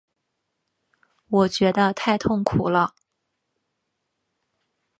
[1.27, 2.95] 我觉得太痛苦了